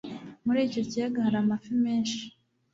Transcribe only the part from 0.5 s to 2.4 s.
icyo kiyaga hari amafi menshi